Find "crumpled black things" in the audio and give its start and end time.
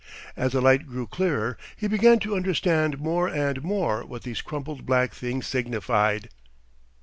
4.41-5.45